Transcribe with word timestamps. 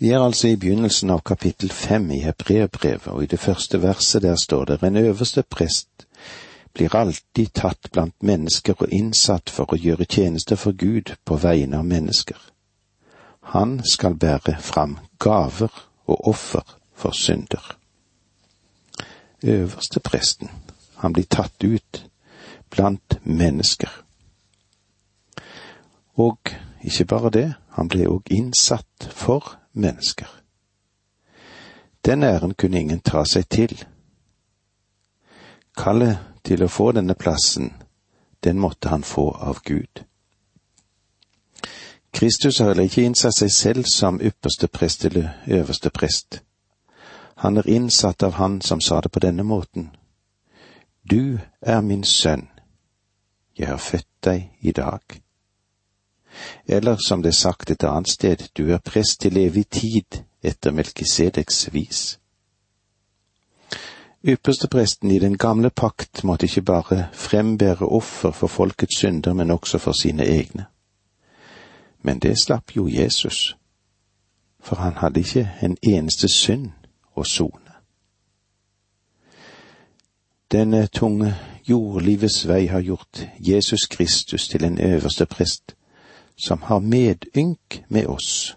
Vi 0.00 0.10
er 0.10 0.20
altså 0.20 0.48
i 0.48 0.56
begynnelsen 0.56 1.10
av 1.10 1.24
kapittel 1.26 1.70
fem 1.74 2.10
i 2.14 2.20
Hebreerbrevet, 2.22 3.06
og 3.06 3.22
i 3.22 3.26
det 3.26 3.40
første 3.40 3.82
verset 3.82 4.22
der 4.22 4.36
står 4.36 4.64
det 4.64 4.82
en 4.82 4.96
øverste 4.96 5.42
prest 5.42 6.06
blir 6.72 6.94
alltid 6.94 7.50
tatt 7.52 7.90
blant 7.92 8.14
mennesker 8.22 8.78
og 8.78 8.92
innsatt 8.94 9.50
for 9.50 9.74
å 9.74 9.78
gjøre 9.78 10.06
tjeneste 10.06 10.56
for 10.56 10.76
Gud 10.78 11.16
på 11.26 11.36
vegne 11.42 11.80
av 11.80 11.88
mennesker. 11.90 12.38
Han 13.50 13.80
skal 13.82 14.14
bære 14.14 14.54
fram 14.62 14.98
gaver 15.18 15.74
og 16.06 16.28
offer 16.30 16.76
for 16.94 17.10
synder. 17.10 17.74
Øverste 19.42 20.00
presten, 20.00 20.50
han 21.02 21.12
blir 21.12 21.26
tatt 21.26 21.64
ut 21.64 22.04
blant 22.70 23.18
mennesker. 23.24 23.90
Og 26.14 26.54
ikke 26.84 27.04
bare 27.04 27.30
det, 27.30 27.48
han 27.74 27.88
ble 27.90 28.06
òg 28.06 28.30
innsatt 28.30 29.10
for 29.10 29.58
mennesker. 29.78 30.28
Den 32.04 32.22
æren 32.22 32.54
kunne 32.54 32.80
ingen 32.80 33.00
ta 33.00 33.24
seg 33.24 33.48
til. 33.48 33.84
Kallet 35.76 36.18
til 36.44 36.62
å 36.64 36.70
få 36.72 36.92
denne 36.92 37.14
plassen, 37.14 37.72
den 38.44 38.58
måtte 38.58 38.88
han 38.88 39.02
få 39.02 39.30
av 39.30 39.62
Gud. 39.64 40.04
Kristus 42.12 42.58
har 42.58 42.72
heller 42.72 42.88
ikke 42.88 43.04
innsatt 43.04 43.36
seg 43.36 43.50
selv 43.52 43.84
som 43.84 44.20
ypperste 44.20 44.68
prest 44.68 45.04
eller 45.04 45.28
øverste 45.46 45.90
prest. 45.90 46.42
Han 47.38 47.56
er 47.56 47.68
innsatt 47.68 48.22
av 48.22 48.32
Han 48.32 48.60
som 48.60 48.80
sa 48.80 49.00
det 49.00 49.12
på 49.12 49.20
denne 49.20 49.42
måten. 49.42 49.90
Du 51.10 51.38
er 51.62 51.80
min 51.80 52.04
sønn, 52.04 52.48
jeg 53.58 53.68
har 53.68 53.76
født 53.76 54.24
deg 54.24 54.50
i 54.60 54.72
dag. 54.72 55.00
Eller 56.66 56.96
som 57.06 57.22
det 57.22 57.28
er 57.28 57.40
sagt 57.40 57.70
et 57.70 57.84
annet 57.84 58.10
sted, 58.10 58.48
du 58.56 58.70
er 58.72 58.78
prest 58.78 59.20
til 59.20 59.36
evig 59.36 59.66
tid 59.68 60.22
etter 60.42 60.70
Melkisedeks 60.70 61.68
vis. 61.72 62.18
Ypperstepresten 64.24 65.10
i 65.10 65.18
den 65.18 65.38
gamle 65.38 65.70
pakt 65.70 66.24
måtte 66.24 66.46
ikke 66.46 66.62
bare 66.62 67.06
frembære 67.12 67.86
offer 67.86 68.30
for 68.30 68.46
folkets 68.46 68.98
synder, 68.98 69.32
men 69.32 69.50
også 69.50 69.78
for 69.78 69.92
sine 69.92 70.26
egne. 70.26 70.66
Men 72.02 72.18
det 72.18 72.42
slapp 72.42 72.76
jo 72.76 72.88
Jesus, 72.88 73.56
for 74.60 74.76
han 74.76 74.92
hadde 74.92 75.20
ikke 75.20 75.50
en 75.62 75.76
eneste 75.82 76.28
synd 76.28 76.70
å 77.16 77.24
sone. 77.24 77.68
Denne 80.52 80.86
tunge 80.86 81.34
jordlivets 81.68 82.46
vei 82.48 82.66
har 82.66 82.80
gjort 82.80 83.26
Jesus 83.38 83.86
Kristus 83.86 84.48
til 84.48 84.64
en 84.64 84.80
øverste 84.80 85.26
prest, 85.26 85.76
som 86.38 86.62
har 86.62 86.80
medynk 86.80 87.84
med 87.88 88.06
oss. 88.06 88.56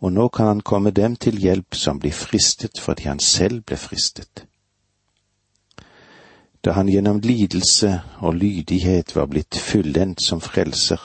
Og 0.00 0.12
nå 0.12 0.28
kan 0.28 0.46
han 0.46 0.60
komme 0.60 0.90
dem 0.90 1.16
til 1.16 1.38
hjelp 1.38 1.74
som 1.74 2.00
blir 2.00 2.12
fristet 2.12 2.80
fordi 2.80 3.06
han 3.06 3.20
selv 3.20 3.62
ble 3.62 3.76
fristet. 3.76 4.46
Da 6.64 6.72
han 6.72 6.88
gjennom 6.88 7.20
lidelse 7.20 8.00
og 8.18 8.34
lydighet 8.34 9.14
var 9.16 9.26
blitt 9.26 9.56
fullendt 9.56 10.22
som 10.22 10.40
frelser, 10.40 11.00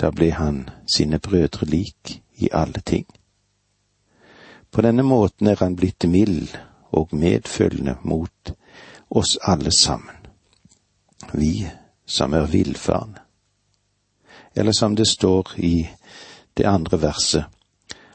da 0.00 0.10
ble 0.10 0.30
han 0.32 0.68
sine 0.86 1.18
brødre 1.18 1.66
lik 1.66 2.22
i 2.38 2.48
alle 2.52 2.80
ting. 2.80 3.06
På 4.70 4.80
denne 4.80 5.02
måten 5.02 5.46
er 5.46 5.58
han 5.60 5.76
blitt 5.76 6.08
mild 6.08 6.54
og 6.92 7.12
medfølende 7.12 7.96
mot 8.02 8.54
oss 9.10 9.36
alle 9.42 9.72
sammen, 9.72 10.16
vi 11.32 11.66
som 12.06 12.32
er 12.32 12.48
villfarne 12.48 13.21
eller 14.54 14.72
som 14.72 14.96
det 14.96 15.06
står 15.06 15.54
i 15.56 15.88
det 16.56 16.64
andre 16.64 17.02
verset, 17.02 17.44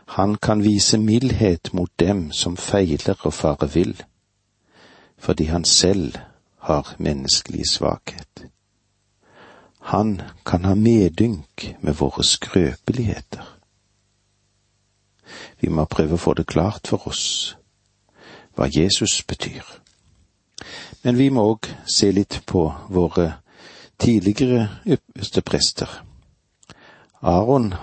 han 0.07 0.38
kan 0.38 0.63
vise 0.63 0.97
mildhet 0.97 1.73
mot 1.73 1.91
dem 1.99 2.31
som 2.31 2.57
feiler 2.57 3.17
og 3.25 3.33
fare 3.33 3.67
vill, 3.73 4.03
fordi 5.17 5.44
han 5.44 5.66
selv 5.66 6.16
har 6.57 6.95
menneskelig 6.97 7.63
svakhet. 7.72 8.45
Han 9.79 10.22
kan 10.45 10.66
ha 10.66 10.75
medynk 10.75 11.75
med 11.81 11.94
våre 11.94 12.23
skrøpeligheter. 12.23 13.57
Vi 15.59 15.69
må 15.69 15.85
prøve 15.85 16.16
å 16.16 16.23
få 16.23 16.33
det 16.33 16.47
klart 16.47 16.88
for 16.88 17.07
oss 17.07 17.57
hva 18.56 18.69
Jesus 18.72 19.22
betyr. 19.28 19.63
Men 21.03 21.17
vi 21.17 21.29
må 21.29 21.44
òg 21.51 21.67
se 21.85 22.12
litt 22.12 22.41
på 22.45 22.63
våre 22.89 23.33
tidligere 24.00 24.69
ypperste 24.85 25.41
prester 25.41 26.06
Aron, 27.27 27.73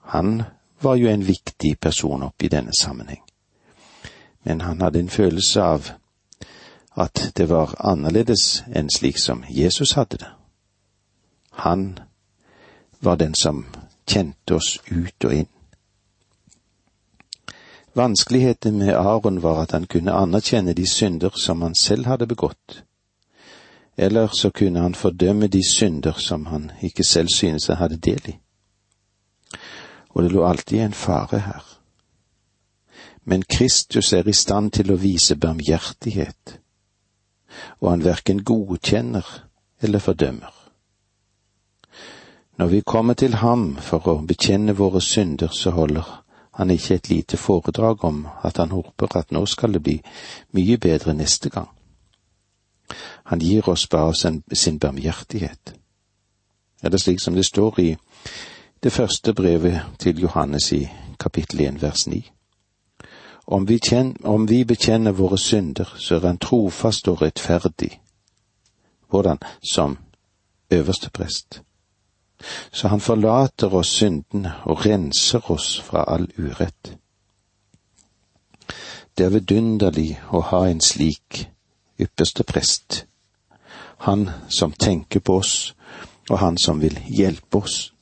han 0.00 0.42
var 0.80 0.94
jo 0.94 1.08
en 1.08 1.26
viktig 1.26 1.80
person 1.80 2.22
oppi 2.22 2.48
denne 2.48 2.72
sammenheng. 2.78 3.22
Men 4.42 4.60
han 4.60 4.80
hadde 4.80 4.98
en 4.98 5.08
følelse 5.08 5.62
av 5.62 5.90
at 6.94 7.30
det 7.36 7.46
var 7.48 7.76
annerledes 7.78 8.64
enn 8.74 8.90
slik 8.90 9.22
som 9.22 9.44
Jesus 9.48 9.94
hadde 9.94 10.18
det. 10.24 10.32
Han 11.62 11.98
var 12.98 13.16
den 13.16 13.34
som 13.34 13.64
kjente 14.06 14.58
oss 14.58 14.80
ut 14.90 15.24
og 15.24 15.34
inn. 15.34 15.50
Vanskeligheten 17.94 18.78
med 18.78 18.96
Aron 18.96 19.42
var 19.42 19.62
at 19.62 19.78
han 19.78 19.86
kunne 19.86 20.12
anerkjenne 20.12 20.74
de 20.74 20.90
synder 20.90 21.30
som 21.36 21.62
han 21.62 21.74
selv 21.74 22.06
hadde 22.06 22.26
begått, 22.26 22.82
eller 23.96 24.26
så 24.26 24.50
kunne 24.50 24.80
han 24.80 24.94
fordømme 24.94 25.46
de 25.46 25.62
synder 25.70 26.18
som 26.18 26.46
han 26.46 26.72
ikke 26.82 27.04
selv 27.04 27.28
syntes 27.28 27.66
han 27.66 27.76
hadde 27.76 28.02
del 28.02 28.34
i 28.34 28.41
og 30.12 30.22
det 30.22 30.32
lå 30.32 30.44
alltid 30.44 30.80
en 30.80 30.92
fare 30.92 31.38
her. 31.38 31.64
Men 33.24 33.42
Kristus 33.42 34.12
er 34.12 34.28
i 34.28 34.32
stand 34.32 34.72
til 34.72 34.92
å 34.92 34.98
vise 34.98 35.36
barmhjertighet, 35.36 36.58
og 37.80 37.90
han 37.90 38.04
verken 38.04 38.42
godkjenner 38.44 39.26
eller 39.82 39.98
fordømmer. 39.98 40.52
Når 42.58 42.66
vi 42.66 42.80
kommer 42.80 43.14
til 43.14 43.34
ham 43.34 43.76
for 43.80 44.08
å 44.08 44.18
bekjenne 44.26 44.74
våre 44.76 45.00
synder, 45.00 45.48
så 45.48 45.70
holder 45.70 46.08
han 46.52 46.70
ikke 46.70 46.94
et 46.94 47.08
lite 47.08 47.36
foredrag 47.36 48.04
om 48.04 48.26
at 48.42 48.56
han 48.56 48.70
håper 48.70 49.16
at 49.16 49.32
nå 49.32 49.46
skal 49.46 49.72
det 49.72 49.82
bli 49.82 49.96
mye 50.52 50.76
bedre 50.78 51.14
neste 51.14 51.50
gang. 51.50 51.68
Han 53.24 53.40
gir 53.40 53.68
oss 53.68 53.86
bare 53.86 54.14
sin 54.52 54.78
barmhjertighet. 54.78 55.74
Er 56.82 56.88
det 56.88 57.00
slik 57.00 57.20
som 57.20 57.34
det 57.34 57.46
står 57.46 57.80
i 57.80 57.96
det 58.82 58.92
første 58.92 59.34
brevet 59.34 59.80
til 59.98 60.20
Johannes 60.20 60.72
i 60.72 60.88
kapittel 61.20 61.60
1 61.60 61.82
vers 61.82 62.06
9. 62.06 62.30
Om 63.46 63.68
vi, 63.68 63.78
kjenner, 63.78 64.14
om 64.24 64.48
vi 64.48 64.64
bekjenner 64.64 65.12
våre 65.12 65.38
synder, 65.38 65.94
så 65.98 66.14
er 66.14 66.26
han 66.26 66.38
trofast 66.38 67.08
og 67.08 67.22
rettferdig. 67.22 68.00
Hvordan? 69.10 69.38
Som 69.62 69.98
øverste 70.70 71.10
prest. 71.10 71.62
Så 72.72 72.88
han 72.88 73.00
forlater 73.00 73.74
oss 73.74 73.88
syndene 73.88 74.54
og 74.64 74.86
renser 74.86 75.50
oss 75.50 75.80
fra 75.80 76.04
all 76.08 76.26
urett. 76.38 76.96
Det 79.18 79.26
er 79.26 79.30
vidunderlig 79.30 80.18
å 80.30 80.40
ha 80.40 80.66
en 80.66 80.80
slik 80.80 81.46
ypperste 82.00 82.42
prest, 82.42 83.06
han 83.98 84.30
som 84.48 84.72
tenker 84.72 85.20
på 85.20 85.36
oss, 85.38 85.74
og 86.30 86.38
han 86.38 86.58
som 86.58 86.80
vil 86.80 86.98
hjelpe 87.06 87.58
oss. 87.58 87.92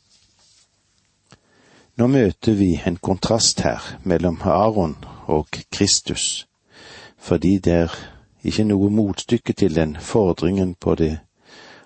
Nå 1.97 2.07
møter 2.07 2.55
vi 2.55 2.81
en 2.87 2.97
kontrast 2.97 3.61
her 3.61 3.99
mellom 4.05 4.41
Aron 4.45 4.97
og 5.27 5.49
Kristus, 5.73 6.47
fordi 7.19 7.59
det 7.59 7.73
er 7.73 7.97
ikke 8.45 8.65
noe 8.65 8.91
motstykke 8.91 9.53
til 9.53 9.75
den 9.75 9.97
fordringen 10.01 10.75
på 10.75 10.95
det 10.95 11.19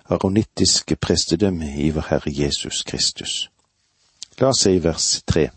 aronittiske 0.05 0.95
prestedømmet 0.95 1.77
i 1.77 1.89
vår 1.89 2.07
Herre 2.09 2.31
Jesus 2.31 2.83
Kristus. 2.83 3.49
La 4.39 4.47
oss 4.47 4.63
se 4.63 4.75
i 4.75 4.83
vers 4.83 5.23
tre. 5.27 5.49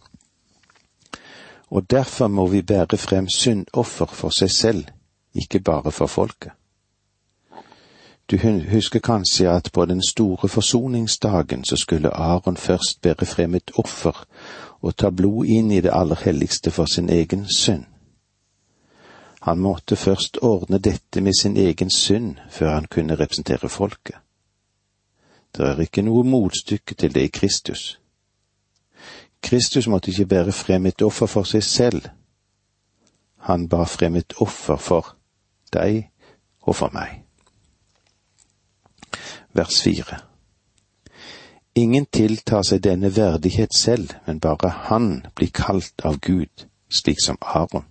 Og 1.71 1.91
derfor 1.91 2.29
må 2.29 2.47
vi 2.47 2.63
bære 2.63 2.97
frem 2.97 3.29
syndoffer 3.29 4.07
for 4.07 4.35
seg 4.35 4.51
selv, 4.51 4.85
ikke 5.35 5.61
bare 5.61 5.93
for 5.93 6.07
folket. 6.07 6.58
Du 8.31 8.37
husker 8.71 9.01
kanskje 9.01 9.49
at 9.51 9.71
på 9.73 9.85
den 9.85 10.03
store 10.03 10.49
forsoningsdagen 10.49 11.65
så 11.65 11.77
skulle 11.77 12.11
Aron 12.11 12.57
først 12.57 13.01
bære 13.03 13.27
frem 13.27 13.55
et 13.55 13.71
offer 13.75 14.27
og 14.81 14.97
ta 14.97 15.11
blod 15.11 15.47
inn 15.47 15.71
i 15.73 15.81
det 15.81 15.91
aller 15.93 16.21
helligste 16.25 16.71
for 16.71 16.85
sin 16.85 17.09
egen 17.09 17.47
synd. 17.57 17.85
Han 19.41 19.59
måtte 19.59 19.97
først 19.97 20.39
ordne 20.43 20.79
dette 20.79 21.21
med 21.21 21.33
sin 21.41 21.57
egen 21.57 21.91
synd 21.91 22.35
før 22.51 22.75
han 22.75 22.85
kunne 22.85 23.17
representere 23.17 23.69
folket. 23.69 24.17
Det 25.57 25.65
er 25.65 25.81
ikke 25.81 26.03
noe 26.03 26.25
motstykke 26.25 26.95
til 26.95 27.15
det 27.15 27.23
i 27.23 27.31
Kristus. 27.33 28.01
Kristus 29.43 29.89
måtte 29.89 30.11
ikke 30.11 30.27
bære 30.27 30.53
frem 30.53 30.87
et 30.87 31.03
offer 31.03 31.27
for 31.27 31.49
seg 31.49 31.65
selv. 31.65 32.03
Han 33.49 33.69
bar 33.69 33.85
frem 33.85 34.17
et 34.17 34.35
offer 34.41 34.77
for 34.77 35.17
deg 35.73 36.11
og 36.61 36.77
for 36.77 36.93
meg 36.93 37.28
vers 39.59 39.83
fire. 39.83 40.23
Ingen 41.75 42.07
tiltar 42.07 42.63
seg 42.67 42.83
denne 42.83 43.11
verdighet 43.17 43.75
selv, 43.77 44.11
men 44.27 44.41
bare 44.41 44.71
han 44.89 45.27
blir 45.35 45.51
kalt 45.55 46.03
av 46.05 46.19
Gud, 46.19 46.67
slik 46.91 47.21
som 47.23 47.39
Aron. 47.41 47.85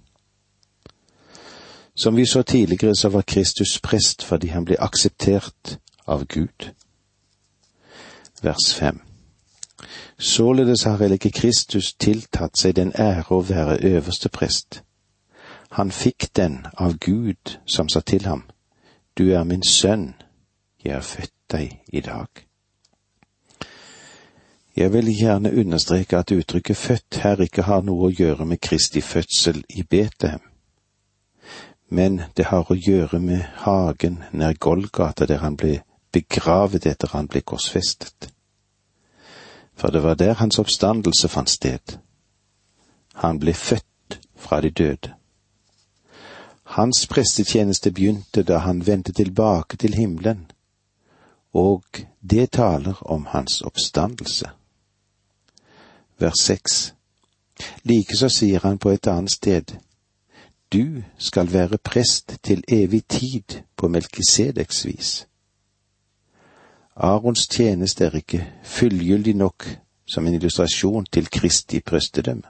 Som 1.95 2.15
vi 2.15 2.25
så 2.25 2.41
tidligere, 2.43 2.95
så 2.95 3.09
var 3.09 3.21
Kristus 3.21 3.79
prest 3.83 4.23
fordi 4.23 4.47
han 4.47 4.65
ble 4.65 4.75
akseptert 4.79 5.77
av 6.07 6.25
Gud. 6.25 6.71
Vers 8.43 8.73
fem. 8.73 8.99
Således 10.19 10.83
har 10.83 10.97
heller 10.97 11.17
ikke 11.17 11.31
Kristus 11.31 11.93
tiltatt 11.93 12.57
seg 12.57 12.75
den 12.75 12.91
ære 12.95 13.31
å 13.31 13.41
være 13.41 13.79
øverste 13.85 14.29
prest. 14.29 14.83
Han 15.71 15.91
fikk 15.91 16.29
den 16.35 16.65
av 16.77 16.97
Gud 16.99 17.57
som 17.65 17.89
sa 17.89 17.99
til 17.99 18.25
ham, 18.25 18.43
Du 19.17 19.31
er 19.33 19.43
min 19.43 19.63
sønn, 19.63 20.13
jeg 20.83 20.95
er 20.95 21.01
født 21.01 21.37
deg 21.51 21.79
i 21.88 22.01
dag. 22.01 22.27
Jeg 24.77 24.94
vil 24.94 25.09
gjerne 25.09 25.53
understreke 25.57 26.17
at 26.17 26.31
uttrykket 26.31 26.77
født 26.77 27.17
her 27.23 27.41
ikke 27.41 27.65
har 27.65 27.81
noe 27.81 28.07
å 28.07 28.13
gjøre 28.13 28.45
med 28.45 28.61
Kristi 28.61 29.01
fødsel 29.01 29.63
i 29.69 29.83
Betlehem, 29.83 30.44
men 31.89 32.21
det 32.38 32.45
har 32.51 32.69
å 32.69 32.77
gjøre 32.77 33.19
med 33.19 33.41
hagen 33.63 34.23
nær 34.31 34.53
Golgata 34.59 35.25
der 35.25 35.41
han 35.41 35.57
ble 35.57 35.79
begravet 36.13 36.85
etter 36.85 37.13
han 37.13 37.27
ble 37.27 37.41
korsfestet. 37.41 38.29
For 39.77 39.93
det 39.93 40.03
var 40.03 40.15
der 40.15 40.33
hans 40.33 40.59
oppstandelse 40.59 41.29
fant 41.29 41.50
sted. 41.50 41.97
Han 43.23 43.39
ble 43.39 43.53
født 43.53 44.19
fra 44.35 44.61
de 44.61 44.69
døde. 44.69 45.13
Hans 46.75 47.05
prestetjeneste 47.07 47.91
begynte 47.91 48.43
da 48.43 48.57
han 48.65 48.81
vendte 48.88 49.13
tilbake 49.13 49.77
til 49.77 49.93
himmelen, 49.93 50.46
og 51.57 52.06
det 52.21 52.51
taler 52.51 53.01
om 53.01 53.25
hans 53.33 53.62
oppstandelse 53.62 54.50
vers 56.19 56.42
seks. 56.42 56.94
Likeså 57.83 58.30
sier 58.30 58.59
han 58.63 58.77
på 58.77 58.89
et 58.94 59.07
annet 59.07 59.31
sted, 59.31 59.77
Du 60.71 61.04
skal 61.18 61.54
være 61.54 61.77
prest 61.77 62.38
til 62.44 62.63
evig 62.68 63.06
tid 63.07 63.62
på 63.77 63.88
Melkisedeks 63.88 64.86
vis. 64.86 65.27
Arons 66.95 67.48
tjeneste 67.48 68.06
er 68.06 68.15
ikke 68.15 68.48
fullgyldig 68.63 69.33
nok 69.36 69.63
som 70.07 70.27
en 70.27 70.33
illustrasjon 70.33 71.06
til 71.12 71.30
Kristi 71.30 71.80
prestedømme. 71.80 72.44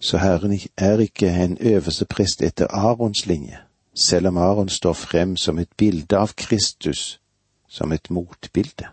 Så 0.00 0.18
Herren 0.18 0.58
er 0.76 0.98
ikke 0.98 1.28
en 1.28 1.58
øverste 1.60 2.04
prest 2.04 2.42
etter 2.42 2.66
Arons 2.70 3.26
linje, 3.26 3.58
selv 3.94 4.26
om 4.26 4.36
Aron 4.36 4.68
står 4.68 4.92
frem 4.92 5.36
som 5.36 5.58
et 5.58 5.68
bilde 5.76 6.16
av 6.16 6.32
Kristus, 6.36 7.20
som 7.68 7.92
et 7.92 8.10
motbilde. 8.10 8.88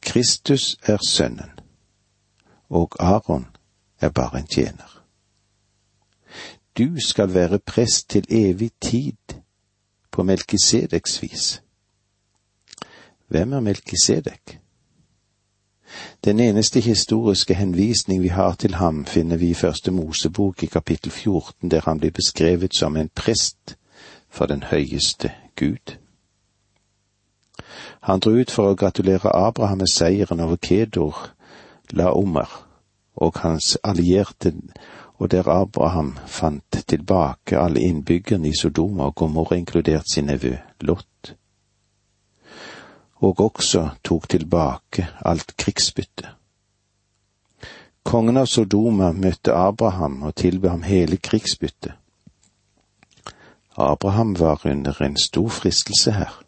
Kristus 0.00 0.76
er 0.82 0.98
sønnen, 1.08 1.50
og 2.68 2.96
Aron 2.98 3.46
er 4.00 4.08
bare 4.08 4.38
en 4.38 4.46
tjener. 4.46 5.04
Du 6.78 6.96
skal 7.06 7.34
være 7.34 7.58
prest 7.58 8.10
til 8.10 8.24
evig 8.28 8.70
tid, 8.80 9.16
på 10.10 10.22
Melkisedeks 10.22 11.22
vis. 11.22 11.62
Hvem 13.28 13.52
er 13.52 13.60
Melkisedek? 13.60 14.60
Den 16.24 16.40
eneste 16.40 16.80
historiske 16.80 17.54
henvisning 17.54 18.22
vi 18.22 18.28
har 18.28 18.54
til 18.54 18.74
ham, 18.74 19.06
finner 19.06 19.36
vi 19.36 19.50
i 19.50 19.54
Første 19.54 19.90
Mosebok 19.90 20.62
i 20.62 20.66
kapittel 20.66 21.10
14, 21.10 21.70
der 21.70 21.80
han 21.84 21.98
blir 21.98 22.10
beskrevet 22.10 22.74
som 22.74 22.96
en 22.96 23.10
prest 23.14 23.78
for 24.28 24.46
den 24.46 24.62
høyeste 24.62 25.32
Gud. 25.56 25.96
Han 28.00 28.20
dro 28.20 28.36
ut 28.38 28.50
for 28.50 28.70
å 28.70 28.78
gratulere 28.78 29.32
Abraham 29.34 29.82
med 29.82 29.90
seieren 29.90 30.40
over 30.40 30.56
Kedor, 30.62 31.16
Laomer 31.90 32.48
og 33.18 33.40
hans 33.42 33.74
allierte, 33.82 34.52
og 35.18 35.30
der 35.30 35.48
Abraham 35.50 36.12
fant 36.26 36.78
tilbake 36.86 37.58
alle 37.58 37.82
innbyggerne 37.82 38.48
i 38.48 38.54
Sodoma 38.54 39.08
og 39.10 39.16
Gomorra, 39.18 39.58
inkludert 39.58 40.06
sin 40.12 40.30
nevø 40.30 40.54
Lot, 40.86 41.34
og 43.18 43.40
også 43.40 43.88
tok 44.04 44.28
tilbake 44.28 45.08
alt 45.26 45.56
krigsbyttet. 45.58 46.28
Kongen 48.06 48.38
av 48.40 48.46
Sodoma 48.46 49.10
møtte 49.12 49.52
Abraham 49.52 50.22
og 50.22 50.36
tilbød 50.38 50.70
ham 50.70 50.84
hele 50.86 51.16
krigsbyttet. 51.16 51.92
Abraham 53.76 54.38
var 54.38 54.62
under 54.64 55.02
en 55.02 55.16
stor 55.16 55.48
fristelse 55.48 56.12
her 56.12 56.38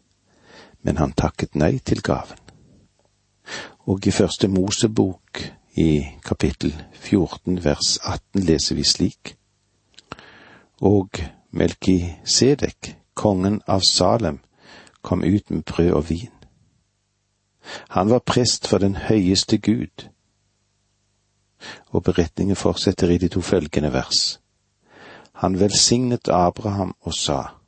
men 0.81 0.97
han 0.97 1.13
takket 1.13 1.55
nei 1.55 1.79
til 1.79 2.01
gaven. 2.01 2.37
Og 3.89 4.07
i 4.07 4.11
første 4.11 4.47
Mosebok 4.47 5.41
i 5.75 6.05
kapittel 6.25 6.75
14 6.93 7.63
vers 7.63 7.97
18 8.03 8.43
leser 8.43 8.75
vi 8.75 8.83
slik. 8.83 9.35
Og 10.81 11.09
Melkisedek, 11.51 12.95
kongen 13.13 13.61
av 13.67 13.81
Salem, 13.87 14.39
kom 15.01 15.23
ut 15.23 15.49
med 15.49 15.63
brød 15.63 15.91
og 15.91 16.09
vin. 16.09 16.31
Han 17.89 18.09
var 18.09 18.19
prest 18.19 18.67
for 18.67 18.77
den 18.77 18.95
høyeste 18.95 19.57
Gud. 19.57 20.07
Og 21.87 22.03
beretningen 22.03 22.55
fortsetter 22.55 23.09
i 23.09 23.17
de 23.17 23.27
to 23.27 23.41
følgende 23.41 23.93
vers. 23.93 24.39
Han 25.33 25.59
velsignet 25.59 26.29
Abraham 26.29 26.95
og 27.01 27.13
sa, 27.13 27.60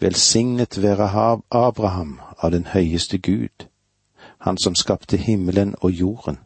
Velsignet 0.00 0.82
være 0.82 1.40
Abraham 1.50 2.20
av 2.38 2.50
den 2.50 2.66
høyeste 2.66 3.18
Gud, 3.18 3.66
han 4.38 4.58
som 4.58 4.74
skapte 4.74 5.16
himmelen 5.16 5.74
og 5.80 5.90
jorden. 5.90 6.38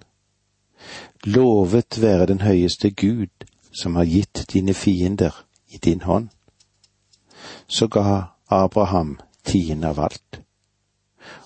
Lovet 1.25 2.03
være 2.03 2.27
den 2.27 2.41
høyeste 2.41 2.91
Gud, 2.91 3.45
som 3.73 3.97
har 3.97 4.05
gitt 4.05 4.47
dine 4.53 4.75
fiender 4.75 5.45
i 5.69 5.77
din 5.77 6.01
hånd. 6.01 6.29
Så 7.69 7.89
ga 7.89 8.23
Abraham 8.49 9.19
tiende 9.45 9.89
av 9.89 10.01
alt. 10.01 10.41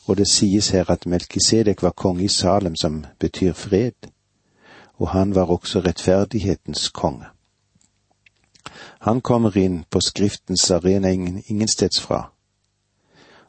Og 0.06 0.17
det 0.17 0.29
sies 0.31 0.70
her 0.70 0.91
at 0.91 1.06
Melkisedek 1.06 1.82
var 1.82 1.91
konge 1.91 2.25
i 2.25 2.29
Salem, 2.29 2.76
som 2.76 3.05
betyr 3.19 3.53
fred, 3.53 4.11
og 4.94 5.08
han 5.08 5.35
var 5.35 5.50
også 5.50 5.81
rettferdighetens 5.81 6.88
konge. 6.88 7.26
Han 8.98 9.20
kommer 9.20 9.56
inn 9.58 9.84
på 9.90 10.00
Skriftens 10.00 10.70
arena 10.70 11.10
ingen, 11.10 11.43
ingensteds 11.46 12.00
fra, 12.00 12.31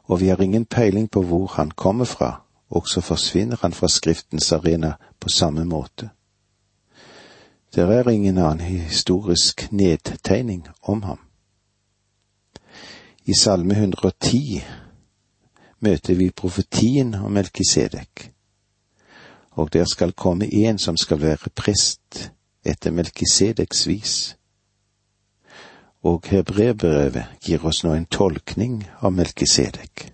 og 0.04 0.20
vi 0.20 0.28
har 0.28 0.42
ingen 0.42 0.64
peiling 0.64 1.10
på 1.10 1.22
hvor 1.22 1.46
han 1.46 1.70
kommer 1.70 2.04
fra, 2.04 2.42
og 2.68 2.88
så 2.88 3.00
forsvinner 3.00 3.56
han 3.60 3.72
fra 3.72 3.88
Skriftens 3.88 4.52
arena 4.52 4.92
på 5.20 5.28
samme 5.28 5.64
måte. 5.64 6.10
Det 7.74 7.82
er 7.82 8.08
ingen 8.08 8.38
annen 8.38 8.60
historisk 8.60 9.72
nedtegning 9.72 10.68
om 10.82 11.02
ham. 11.02 11.18
I 13.24 13.34
Salme 13.34 13.74
110 13.74 14.64
møter 15.80 16.14
vi 16.14 16.30
profetien 16.30 17.14
om 17.14 17.32
Melkisedek, 17.32 18.32
og 19.50 19.72
der 19.72 19.84
skal 19.84 20.12
komme 20.12 20.54
en 20.54 20.78
som 20.78 20.96
skal 20.96 21.20
være 21.20 21.50
prest 21.54 22.32
etter 22.64 22.90
Melkisedeks 22.90 23.86
vis 23.86 24.37
og 26.06 26.28
hebreerbrevet 26.30 27.42
gir 27.42 27.64
oss 27.66 27.82
nå 27.84 27.94
en 27.96 28.06
tolkning 28.06 28.84
av 29.02 29.12
Melkisedek. 29.16 30.12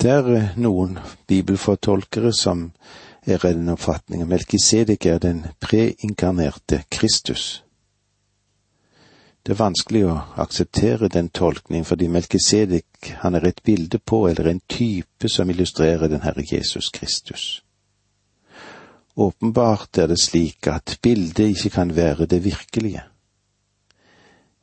Det 0.00 0.10
er 0.10 0.28
eh, 0.34 0.52
noen 0.56 0.98
bibelfortolkere 1.28 2.32
som 2.36 2.70
er 3.26 3.40
av 3.40 3.52
den 3.52 3.72
oppfatning 3.72 4.22
at 4.24 4.30
Melkisedek 4.30 5.06
er 5.06 5.18
den 5.20 5.42
preinkarnerte 5.60 6.84
Kristus. 6.92 7.62
Det 9.40 9.54
er 9.54 9.60
vanskelig 9.60 10.04
å 10.08 10.16
akseptere 10.40 11.08
den 11.12 11.30
tolkning 11.32 11.84
fordi 11.88 12.08
Melkisedek 12.12 13.12
han 13.22 13.36
er 13.36 13.48
et 13.48 13.62
bilde 13.64 13.98
på 13.98 14.26
eller 14.28 14.50
en 14.50 14.60
type 14.68 15.28
som 15.32 15.52
illustrerer 15.52 16.12
den 16.12 16.24
Herre 16.24 16.44
Jesus 16.44 16.90
Kristus. 16.92 17.62
Åpenbart 19.16 19.98
er 19.98 20.08
det 20.12 20.20
slik 20.20 20.68
at 20.68 20.98
bildet 21.02 21.56
ikke 21.56 21.76
kan 21.76 21.96
være 21.96 22.28
det 22.28 22.44
virkelige 22.44 23.09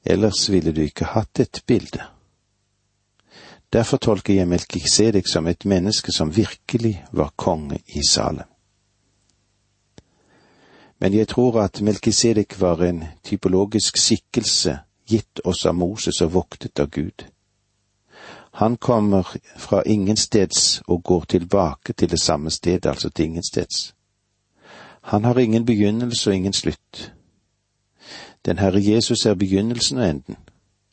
ellers 0.09 0.49
ville 0.49 0.71
du 0.71 0.81
ikke 0.81 1.05
hatt 1.13 1.39
et 1.39 1.61
bilde. 1.67 2.03
Derfor 3.73 3.97
tolker 3.97 4.33
jeg 4.33 4.47
Melkisedek 4.47 5.27
som 5.27 5.47
et 5.47 5.65
menneske 5.65 6.11
som 6.11 6.35
virkelig 6.35 7.05
var 7.11 7.33
konge 7.35 7.79
i 7.87 8.01
Salem. 8.09 8.47
Men 10.99 11.13
jeg 11.13 11.27
tror 11.27 11.61
at 11.61 11.81
Melkisedek 11.81 12.61
var 12.61 12.81
en 12.83 13.03
typologisk 13.23 13.97
skikkelse 13.97 14.79
gitt 15.07 15.41
oss 15.45 15.65
av 15.65 15.75
Moses 15.75 16.21
og 16.21 16.33
voktet 16.33 16.79
av 16.79 16.89
Gud. 16.89 17.27
Han 18.57 18.77
kommer 18.77 19.27
fra 19.57 19.83
ingensteds 19.85 20.81
og 20.87 21.03
går 21.03 21.25
tilbake 21.29 21.93
til 21.93 22.09
det 22.09 22.19
samme 22.19 22.49
stedet, 22.49 22.85
altså 22.85 23.09
til 23.09 23.25
ingensteds. 23.25 23.93
Han 25.01 25.23
har 25.23 25.37
ingen 25.37 25.65
begynnelse 25.65 26.29
og 26.29 26.35
ingen 26.35 26.53
slutt. 26.53 27.13
Den 28.47 28.57
Herre 28.57 28.79
Jesus 28.79 29.25
er 29.25 29.33
begynnelsen 29.35 29.97
og 29.97 30.09
enden. 30.09 30.37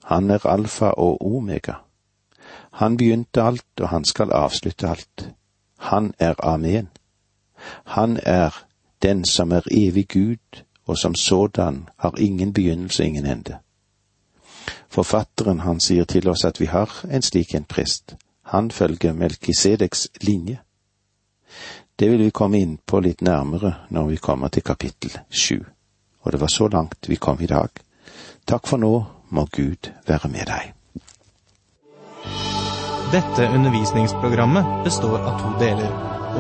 Han 0.05 0.31
er 0.31 0.47
alfa 0.47 0.87
og 0.87 1.35
omega. 1.37 1.73
Han 2.73 2.97
begynte 2.97 3.43
alt, 3.43 3.81
og 3.81 3.89
han 3.89 4.05
skal 4.05 4.33
avslutte 4.33 4.89
alt. 4.89 5.31
Han 5.79 6.15
er 6.19 6.35
Amen. 6.39 6.89
Han 7.85 8.21
er 8.23 8.65
den 9.03 9.25
som 9.25 9.53
er 9.53 9.61
evig 9.71 10.09
Gud, 10.09 10.63
og 10.87 10.99
som 10.99 11.15
sådan 11.15 11.89
har 11.99 12.19
ingen 12.19 12.53
begynnelse 12.53 13.03
og 13.03 13.07
ingen 13.07 13.27
ende. 13.27 13.57
Forfatteren 14.89 15.61
han 15.61 15.81
sier 15.81 16.05
til 16.05 16.29
oss 16.29 16.45
at 16.45 16.61
vi 16.61 16.67
har 16.67 17.07
en 17.11 17.23
slik 17.23 17.55
en 17.55 17.65
prest. 17.65 18.17
Han 18.43 18.71
følger 18.71 19.13
Melkisedeks 19.13 20.09
linje. 20.21 20.59
Det 21.99 22.11
vil 22.11 22.25
vi 22.25 22.31
komme 22.31 22.59
inn 22.59 22.79
på 22.87 23.01
litt 23.01 23.23
nærmere 23.23 23.75
når 23.91 24.07
vi 24.07 24.17
kommer 24.17 24.49
til 24.49 24.63
kapittel 24.63 25.19
sju. 25.31 25.65
Og 26.25 26.33
det 26.33 26.41
var 26.41 26.53
så 26.53 26.69
langt 26.69 27.09
vi 27.09 27.17
kom 27.17 27.41
i 27.41 27.51
dag. 27.51 27.69
Takk 28.45 28.67
for 28.69 28.81
nå, 28.81 28.93
må 29.29 29.47
Gud 29.53 29.91
være 30.09 30.29
med 30.33 30.49
deg. 30.49 30.73
Dette 33.13 33.49
undervisningsprogrammet 33.55 34.85
består 34.85 35.21
av 35.21 35.41
to 35.41 35.51
deler. 35.61 35.91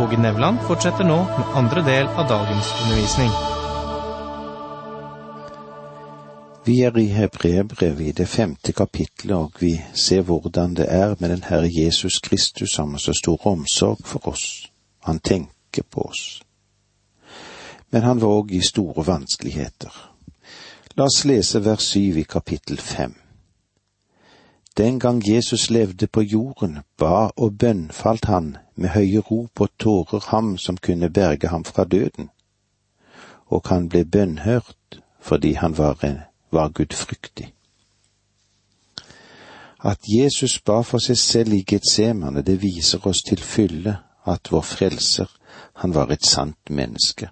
Åge 0.00 0.16
Nevland 0.18 0.58
fortsetter 0.66 1.06
nå 1.06 1.20
med 1.24 1.52
andre 1.54 1.84
del 1.86 2.08
av 2.08 2.28
dagens 2.28 2.72
undervisning. 2.82 3.30
Vi 6.64 6.80
er 6.80 6.98
i 6.98 7.06
Hebreerbrevet 7.12 8.00
i 8.00 8.12
det 8.12 8.26
femte 8.28 8.72
kapittelet, 8.72 9.36
og 9.36 9.60
vi 9.60 9.74
ser 9.94 10.22
hvordan 10.24 10.74
det 10.74 10.86
er 10.88 11.14
med 11.20 11.30
den 11.30 11.44
Herre 11.44 11.68
Jesus 11.68 12.18
Kristus 12.18 12.72
som 12.72 12.96
har 12.96 12.98
så 12.98 13.12
stor 13.12 13.46
omsorg 13.46 14.00
for 14.04 14.28
oss. 14.28 14.70
Han 15.04 15.18
tenker 15.20 15.84
på 15.90 16.08
oss. 16.08 16.40
Men 17.94 18.02
han 18.02 18.20
var 18.20 18.28
òg 18.28 18.48
i 18.50 18.58
store 18.66 19.04
vanskeligheter. 19.06 19.92
La 20.98 21.04
oss 21.06 21.20
lese 21.30 21.60
vers 21.62 21.84
syv 21.92 22.16
i 22.18 22.24
kapittel 22.26 22.80
fem. 22.82 23.12
Den 24.76 24.98
gang 24.98 25.20
Jesus 25.22 25.68
levde 25.70 26.06
på 26.06 26.22
jorden, 26.22 26.80
ba 26.98 27.28
og 27.36 27.58
bønnfalt 27.58 28.24
han 28.24 28.56
med 28.74 28.96
høye 28.96 29.20
rop 29.22 29.60
og 29.60 29.70
tårer 29.78 30.26
ham 30.32 30.56
som 30.58 30.76
kunne 30.76 31.10
berge 31.10 31.48
ham 31.48 31.64
fra 31.64 31.84
døden. 31.84 32.30
Og 33.46 33.62
han 33.70 33.86
ble 33.88 34.02
bønnhørt 34.04 34.98
fordi 35.20 35.52
han 35.52 35.78
var, 35.78 36.02
var 36.50 36.68
gudfryktig. 36.74 37.52
At 39.84 40.02
Jesus 40.08 40.58
ba 40.58 40.80
for 40.82 40.98
seg 40.98 41.18
selv 41.18 41.54
i 41.54 41.62
Getsemane, 41.62 42.42
det 42.42 42.58
viser 42.62 43.06
oss 43.06 43.22
til 43.22 43.38
fylle 43.38 43.96
at 44.26 44.50
vår 44.50 44.66
frelser, 44.66 45.30
han 45.74 45.94
var 45.94 46.10
et 46.10 46.26
sant 46.26 46.70
menneske. 46.70 47.30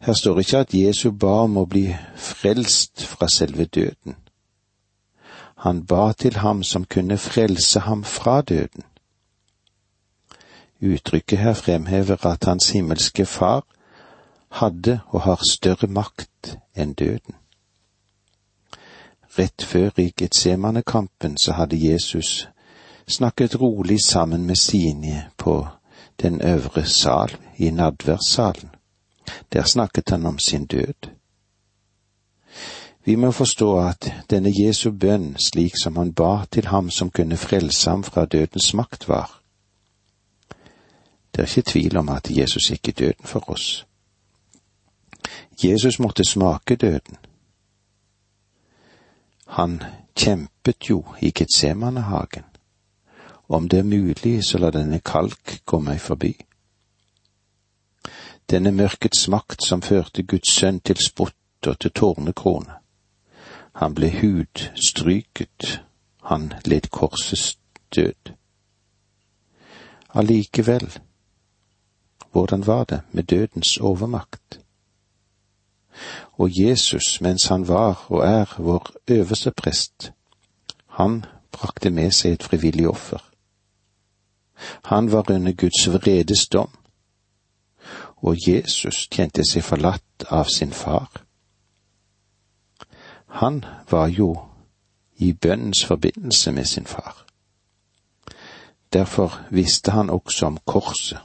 Her 0.00 0.12
står 0.12 0.38
ikke 0.38 0.58
at 0.58 0.74
Jesu 0.74 1.10
ba 1.12 1.42
om 1.44 1.58
å 1.60 1.66
bli 1.68 1.90
frelst 2.16 3.02
fra 3.04 3.28
selve 3.28 3.64
døden. 3.64 4.16
Han 5.60 5.84
ba 5.86 6.12
til 6.12 6.38
ham 6.40 6.62
som 6.62 6.84
kunne 6.84 7.18
frelse 7.18 7.80
ham 7.84 8.04
fra 8.04 8.40
døden. 8.40 8.84
Uttrykket 10.80 11.38
her 11.38 11.54
fremhever 11.54 12.26
at 12.26 12.44
hans 12.44 12.70
himmelske 12.70 13.26
far 13.26 13.66
hadde 14.50 15.00
og 15.06 15.20
har 15.20 15.44
større 15.50 15.86
makt 15.86 16.56
enn 16.74 16.96
døden. 16.96 17.36
Rett 19.38 19.62
før 19.62 20.00
i 20.00 20.10
Getsemane-kampen 20.16 21.36
så 21.38 21.52
hadde 21.52 21.76
Jesus 21.76 22.48
snakket 23.06 23.60
rolig 23.60 24.00
sammen 24.04 24.46
med 24.46 24.56
sine 24.56 25.30
på 25.36 25.66
den 26.22 26.40
øvre 26.40 26.86
sal 26.86 27.36
i 27.56 27.70
nadverdssalen. 27.70 28.79
Der 29.52 29.62
snakket 29.62 30.10
han 30.10 30.26
om 30.26 30.38
sin 30.38 30.66
død. 30.66 31.10
Vi 33.04 33.14
må 33.14 33.30
forstå 33.30 33.78
at 33.78 34.12
denne 34.30 34.52
Jesu 34.52 34.90
bønn, 34.90 35.36
slik 35.38 35.72
som 35.82 35.96
han 35.96 36.12
ba 36.12 36.44
til 36.52 36.66
ham 36.66 36.90
som 36.90 37.10
kunne 37.10 37.36
frelse 37.36 37.90
ham 37.90 38.04
fra 38.04 38.26
dødens 38.26 38.74
makt, 38.74 39.08
var. 39.08 39.42
Det 41.34 41.42
er 41.42 41.46
ikke 41.46 41.70
tvil 41.70 41.96
om 41.96 42.08
at 42.08 42.30
Jesus 42.30 42.70
gikk 42.70 42.88
i 42.88 42.90
døden 42.90 43.24
for 43.24 43.50
oss. 43.50 43.86
Jesus 45.64 45.98
måtte 45.98 46.24
smake 46.24 46.76
døden. 46.76 47.16
Han 49.46 49.82
kjempet 50.16 50.90
jo 50.90 51.04
i 51.20 51.32
Getsemanehagen. 51.38 52.44
Om 53.48 53.68
det 53.68 53.78
er 53.78 53.82
mulig, 53.82 54.44
så 54.44 54.58
la 54.58 54.70
denne 54.70 55.00
kalk 55.00 55.60
gå 55.66 55.80
meg 55.80 56.00
forbi. 56.00 56.36
Denne 58.50 58.72
mørkets 58.72 59.28
makt 59.28 59.62
som 59.62 59.82
førte 59.82 60.22
Guds 60.22 60.50
sønn 60.56 60.80
til 60.80 60.98
spott 60.98 61.66
og 61.66 61.78
til 61.78 61.92
tårnekrone. 61.94 62.80
Han 63.78 63.94
ble 63.94 64.10
hudstryket, 64.10 65.82
han 66.24 66.52
led 66.66 66.88
korsets 66.90 67.58
død. 67.94 68.32
Allikevel, 70.14 70.98
hvordan 72.32 72.66
var 72.66 72.84
det 72.84 73.00
med 73.12 73.22
dødens 73.22 73.76
overmakt? 73.76 74.60
Og 76.32 76.50
Jesus, 76.62 77.20
mens 77.20 77.44
han 77.44 77.68
var 77.68 78.06
og 78.08 78.26
er 78.26 78.54
vår 78.58 78.90
øverste 79.08 79.50
prest, 79.50 80.12
han 80.86 81.24
brakte 81.52 81.90
med 81.90 82.10
seg 82.10 82.32
et 82.32 82.42
frivillig 82.42 82.88
offer. 82.88 83.22
Han 84.84 85.12
var 85.12 85.30
under 85.30 85.52
Guds 85.52 85.88
vredes 85.88 86.48
dom, 86.48 86.70
og 88.22 88.36
Jesus 88.48 89.06
kjente 89.10 89.44
seg 89.48 89.64
forlatt 89.64 90.26
av 90.28 90.48
sin 90.52 90.72
far. 90.72 91.08
Han 93.40 93.64
var 93.90 94.08
jo 94.08 94.34
i 95.16 95.32
bønnens 95.32 95.84
forbindelse 95.84 96.52
med 96.52 96.64
sin 96.64 96.86
far. 96.86 97.26
Derfor 98.92 99.40
visste 99.50 99.90
han 99.90 100.10
også 100.10 100.46
om 100.46 100.58
korset, 100.66 101.18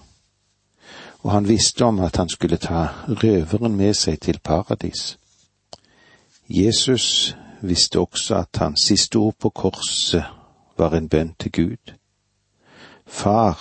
og 1.20 1.32
han 1.32 1.48
visste 1.48 1.86
om 1.86 2.00
at 2.00 2.18
han 2.18 2.30
skulle 2.30 2.58
ta 2.58 2.88
røveren 3.08 3.76
med 3.76 3.94
seg 3.94 4.20
til 4.22 4.40
paradis. 4.44 5.18
Jesus 6.50 7.36
visste 7.62 8.00
også 8.00 8.36
at 8.36 8.58
hans 8.62 8.82
siste 8.82 9.16
ord 9.16 9.34
på 9.40 9.50
korset 9.50 10.24
var 10.78 10.94
en 10.94 11.10
bønn 11.10 11.34
til 11.40 11.52
Gud. 11.52 11.94
Far, 13.08 13.58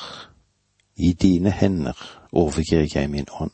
i 0.96 1.12
dine 1.12 1.50
hender 1.50 2.23
overgir 2.34 2.88
jeg 2.94 3.10
min 3.10 3.26
ånd. 3.40 3.52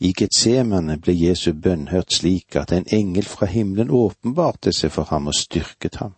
I 0.00 0.12
Getsemane 0.16 0.96
ble 0.96 1.12
Jesu 1.12 1.52
bønn 1.52 1.88
hørt 1.92 2.12
slik 2.16 2.56
at 2.56 2.72
en 2.72 2.86
engel 2.92 3.26
fra 3.28 3.46
himmelen 3.46 3.90
åpenbarte 3.90 4.72
seg 4.72 4.94
for 4.94 5.04
ham 5.12 5.28
og 5.28 5.36
styrket 5.36 6.00
ham. 6.00 6.14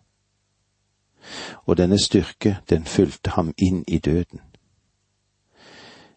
Og 1.67 1.77
denne 1.77 1.99
styrke, 1.99 2.57
den 2.69 2.85
fulgte 2.85 3.35
ham 3.35 3.53
inn 3.57 3.83
i 3.87 3.99
døden. 3.99 4.39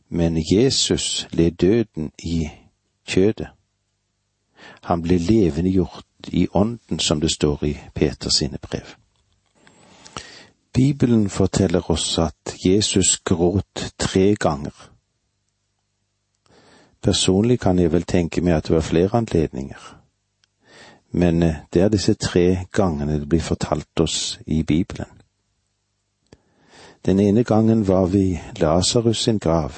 Men 0.08 0.38
Jesus 0.38 1.26
led 1.32 1.50
døden 1.50 2.12
i 2.18 2.48
kjødet. 3.06 3.48
Han 4.82 5.02
ble 5.02 5.18
levendegjort 5.18 6.30
i 6.32 6.46
ånden, 6.54 6.98
som 6.98 7.20
det 7.20 7.30
står 7.30 7.64
i 7.64 7.76
Peters 7.94 8.38
sine 8.38 8.58
brev. 8.62 8.94
Bibelen 10.76 11.28
forteller 11.28 11.90
oss 11.90 12.18
at 12.18 12.56
Jesus 12.64 13.16
gråt 13.24 13.94
tre 13.98 14.34
ganger. 14.34 14.90
Personlig 17.02 17.60
kan 17.60 17.78
jeg 17.78 17.92
vel 17.92 18.04
tenke 18.04 18.42
meg 18.44 18.58
at 18.58 18.68
det 18.68 18.74
var 18.74 18.84
flere 18.84 19.16
anledninger, 19.16 19.80
men 21.16 21.42
eh, 21.42 21.62
det 21.72 21.82
er 21.82 21.88
disse 21.88 22.14
tre 22.14 22.66
gangene 22.72 23.16
det 23.20 23.28
blir 23.28 23.40
fortalt 23.40 24.00
oss 24.00 24.38
i 24.46 24.62
Bibelen. 24.62 25.08
Den 27.06 27.20
ene 27.20 27.44
gangen 27.44 27.88
var 27.88 28.06
vi 28.06 28.40
Lasarus 28.60 29.22
sin 29.22 29.38
grav. 29.38 29.72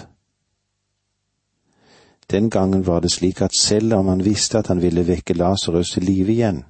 Den 2.30 2.50
gangen 2.50 2.86
var 2.86 3.00
det 3.00 3.12
slik 3.12 3.42
at 3.42 3.54
selv 3.60 3.94
om 3.94 4.08
han 4.08 4.24
visste 4.24 4.58
at 4.58 4.66
han 4.66 4.82
ville 4.82 5.06
vekke 5.06 5.34
Lasarus 5.34 5.90
til 5.90 6.02
live 6.02 6.32
igjen, 6.32 6.64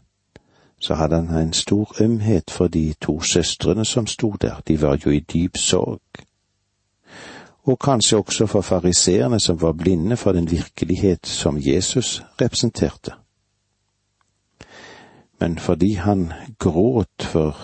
så 0.79 0.95
hadde 0.95 1.17
han 1.17 1.47
en 1.47 1.53
stor 1.53 1.95
ømhet 2.01 2.51
for 2.51 2.69
de 2.69 2.95
to 3.01 3.21
søstrene 3.21 3.85
som 3.85 4.07
sto 4.07 4.35
der, 4.41 4.61
de 4.69 4.83
var 4.83 4.99
jo 5.07 5.11
i 5.11 5.21
dyp 5.21 5.57
sorg. 5.57 6.01
Og 7.65 7.79
kanskje 7.79 8.17
også 8.17 8.47
for 8.47 8.61
fariseerne 8.61 9.41
som 9.41 9.61
var 9.63 9.73
blinde 9.73 10.17
for 10.17 10.33
den 10.33 10.51
virkelighet 10.51 11.27
som 11.27 11.59
Jesus 11.61 12.23
representerte. 12.41 13.13
Men 15.41 15.59
fordi 15.59 15.93
han 15.93 16.33
gråt 16.59 17.23
for, 17.23 17.57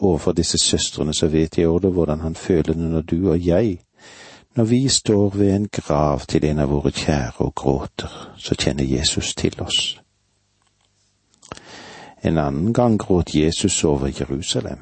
overfor 0.00 0.32
disse 0.32 0.58
søstrene, 0.58 1.14
så 1.14 1.26
vet 1.26 1.58
jeg 1.58 1.68
også 1.68 1.90
hvordan 1.90 2.20
han 2.20 2.34
føler 2.34 2.62
det 2.62 2.76
når 2.76 3.00
du 3.00 3.30
og 3.30 3.46
jeg, 3.46 3.78
når 4.56 4.64
vi 4.64 4.88
står 4.88 5.30
ved 5.30 5.54
en 5.54 5.68
grav 5.68 6.20
til 6.20 6.44
en 6.44 6.58
av 6.58 6.68
våre 6.68 6.90
kjære 6.90 7.32
og 7.40 7.54
gråter, 7.54 8.32
så 8.36 8.54
kjenner 8.54 8.84
Jesus 8.84 9.34
til 9.34 9.56
oss. 9.60 10.01
En 12.22 12.38
annen 12.38 12.72
gang 12.72 12.98
gråt 12.98 13.34
Jesus 13.34 13.84
over 13.84 14.06
Jerusalem. 14.20 14.78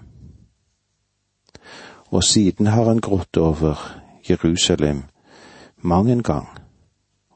Og 2.11 2.25
siden 2.25 2.67
har 2.67 2.85
han 2.85 3.01
grått 3.01 3.37
over 3.37 4.01
Jerusalem 4.31 5.03
mang 5.77 6.11
en 6.11 6.23
gang, 6.23 6.49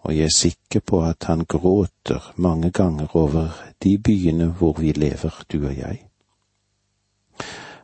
og 0.02 0.16
jeg 0.16 0.24
er 0.24 0.36
sikker 0.36 0.80
på 0.80 1.02
at 1.02 1.24
han 1.24 1.44
gråter 1.44 2.32
mange 2.36 2.70
ganger 2.70 3.16
over 3.16 3.48
de 3.82 3.98
byene 3.98 4.46
hvor 4.46 4.72
vi 4.80 4.92
lever, 4.92 5.44
du 5.52 5.66
og 5.66 5.76
jeg. 5.76 6.08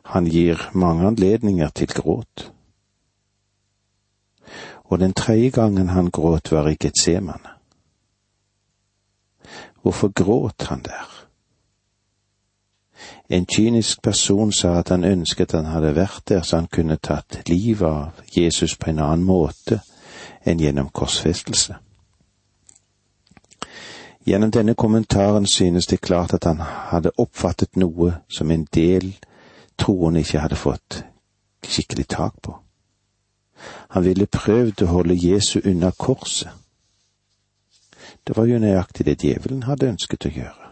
Han 0.03 0.25
gir 0.25 0.69
mange 0.73 1.07
anledninger 1.07 1.69
til 1.69 1.87
gråt. 1.87 2.51
Og 4.83 4.99
den 4.99 5.13
tredje 5.13 5.49
gangen 5.49 5.89
han 5.89 6.11
gråt, 6.11 6.51
var 6.51 6.67
i 6.67 6.75
Getsemane. 6.75 7.49
Hvorfor 9.81 10.11
gråt 10.13 10.67
han 10.69 10.81
der? 10.83 11.20
En 13.31 13.45
kynisk 13.45 14.01
person 14.01 14.51
sa 14.51 14.73
at 14.79 14.89
han 14.89 15.05
ønsket 15.07 15.53
han 15.55 15.69
hadde 15.71 15.93
vært 15.95 16.25
der 16.27 16.41
så 16.43 16.57
han 16.59 16.67
kunne 16.67 16.97
tatt 16.99 17.37
livet 17.47 17.87
av 17.87 18.17
Jesus 18.37 18.75
på 18.75 18.89
en 18.91 18.99
annen 18.99 19.23
måte 19.23 19.79
enn 20.43 20.59
gjennom 20.59 20.89
korsfestelse. 20.91 21.77
Gjennom 24.27 24.51
denne 24.51 24.75
kommentaren 24.75 25.47
synes 25.47 25.87
det 25.87 26.01
klart 26.01 26.33
at 26.33 26.43
han 26.43 26.59
hadde 26.91 27.13
oppfattet 27.17 27.79
noe 27.79 28.17
som 28.27 28.51
en 28.51 28.67
del 28.73 29.13
troende 29.79 30.19
ikke 30.19 30.43
hadde 30.43 30.59
fått 30.59 31.03
skikkelig 31.63 32.07
tak 32.11 32.35
på. 32.41 32.57
Han 33.95 34.03
ville 34.03 34.27
prøvd 34.27 34.83
å 34.83 34.89
holde 34.91 35.15
Jesu 35.15 35.61
unna 35.63 35.91
korset. 35.91 36.49
Det 38.27 38.35
var 38.37 38.45
jo 38.45 38.59
nøyaktig 38.59 39.05
det 39.07 39.21
djevelen 39.23 39.63
hadde 39.63 39.93
ønsket 39.93 40.27
å 40.27 40.33
gjøre. 40.35 40.70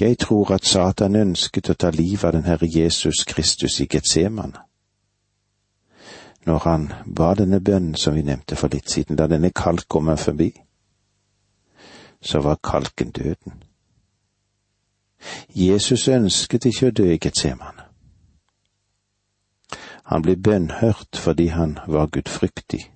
Jeg 0.00 0.18
tror 0.18 0.52
at 0.52 0.64
Satan 0.64 1.16
ønsket 1.16 1.68
å 1.70 1.74
ta 1.74 1.90
livet 1.92 2.24
av 2.24 2.32
den 2.32 2.46
Herre 2.48 2.66
Jesus 2.66 3.24
Kristus 3.28 3.80
i 3.80 3.86
Getsemane. 3.86 4.62
Når 6.46 6.58
han 6.64 6.86
ba 7.16 7.34
denne 7.36 7.60
bønnen 7.60 7.94
som 7.94 8.14
vi 8.16 8.22
nevnte 8.24 8.56
for 8.56 8.72
litt 8.72 8.88
siden, 8.88 9.16
da 9.16 9.26
denne 9.28 9.50
kalk 9.52 9.84
kom 9.88 10.08
meg 10.08 10.18
forbi, 10.18 10.48
så 12.22 12.40
var 12.40 12.62
kalken 12.64 13.10
døden. 13.10 13.60
Jesus 15.52 16.08
ønsket 16.08 16.64
ikke 16.64 16.88
å 16.88 16.96
dø 16.96 17.10
i 17.12 17.20
Getsemane. 17.20 17.84
Han 20.08 20.24
ble 20.24 20.36
bønnhørt 20.36 21.20
fordi 21.20 21.50
han 21.52 21.76
var 21.86 22.08
gudfryktig. 22.08 22.86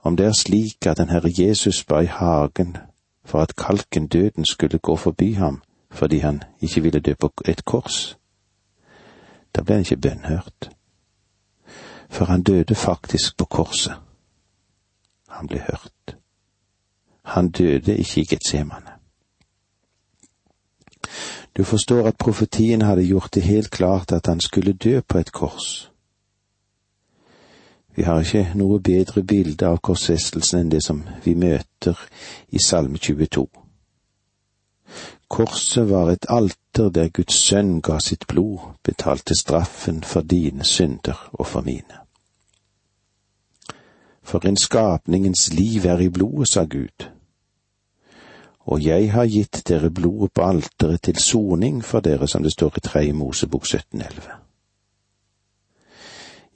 Om 0.00 0.16
det 0.16 0.26
er 0.26 0.40
slik 0.40 0.86
at 0.86 0.96
den 0.96 1.12
Herre 1.12 1.28
Jesus 1.28 1.84
ba 1.84 2.00
i 2.00 2.08
hagen 2.08 2.76
for 3.24 3.42
at 3.42 3.56
kalken 3.56 4.06
døden 4.06 4.44
skulle 4.44 4.78
gå 4.78 4.96
forbi 4.96 5.32
ham 5.32 5.62
fordi 5.90 6.18
han 6.18 6.42
ikke 6.60 6.82
ville 6.82 7.00
dø 7.00 7.14
på 7.20 7.32
et 7.44 7.64
kors. 7.64 8.18
Da 9.54 9.62
ble 9.62 9.74
han 9.74 9.80
ikke 9.80 9.96
bønnhørt, 9.96 10.70
for 12.10 12.24
han 12.24 12.42
døde 12.42 12.74
faktisk 12.74 13.36
på 13.36 13.44
korset. 13.44 13.94
Han 15.28 15.46
ble 15.46 15.58
hørt. 15.58 16.16
Han 17.22 17.50
døde 17.50 17.96
ikke 17.96 18.20
i 18.20 18.24
Getsemane. 18.24 18.90
Du 21.56 21.64
forstår 21.64 22.08
at 22.08 22.16
profetien 22.18 22.82
hadde 22.82 23.06
gjort 23.06 23.34
det 23.34 23.42
helt 23.42 23.70
klart 23.70 24.12
at 24.12 24.26
han 24.26 24.40
skulle 24.40 24.72
dø 24.72 25.00
på 25.00 25.18
et 25.18 25.32
kors. 25.32 25.93
Vi 27.94 28.02
har 28.02 28.20
ikke 28.20 28.48
noe 28.58 28.80
bedre 28.82 29.22
bilde 29.22 29.68
av 29.68 29.78
korsfestelsen 29.78 30.64
enn 30.64 30.72
det 30.72 30.82
som 30.82 31.04
vi 31.24 31.36
møter 31.38 32.00
i 32.50 32.62
Salme 32.62 32.98
22. 32.98 33.46
Korset 35.30 35.88
var 35.90 36.10
et 36.10 36.26
alter 36.28 36.90
der 36.90 37.08
Guds 37.14 37.38
sønn 37.48 37.78
ga 37.82 38.00
sitt 38.02 38.26
blod, 38.26 38.58
betalte 38.82 39.34
straffen 39.38 40.02
for 40.02 40.26
dine 40.26 40.66
synder 40.66 41.28
og 41.32 41.46
for 41.46 41.62
mine. 41.66 42.02
For 44.22 44.46
en 44.48 44.56
skapningens 44.56 45.52
liv 45.52 45.86
er 45.86 46.00
i 46.00 46.08
blodet, 46.08 46.48
sa 46.48 46.64
Gud. 46.64 47.08
Og 48.64 48.84
jeg 48.84 49.12
har 49.12 49.26
gitt 49.28 49.62
dere 49.68 49.90
blodet 49.90 50.32
på 50.32 50.42
alteret 50.42 51.02
til 51.02 51.20
soning 51.20 51.84
for 51.84 52.00
dere, 52.00 52.28
som 52.28 52.42
det 52.42 52.52
står 52.52 52.78
i 52.78 52.80
Tredje 52.80 53.12
Mosebok 53.12 53.68
1711. 53.68 54.43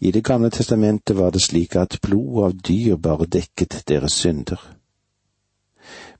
I 0.00 0.10
Det 0.10 0.24
gamle 0.24 0.50
testamentet 0.50 1.16
var 1.16 1.30
det 1.30 1.42
slik 1.42 1.76
at 1.76 1.98
blod 2.02 2.44
av 2.44 2.52
dyr 2.52 2.96
bare 2.96 3.26
dekket 3.26 3.82
deres 3.88 4.12
synder. 4.12 4.60